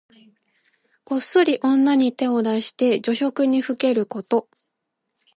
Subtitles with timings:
[1.03, 4.49] こっそり女に手を出して女色にふけること。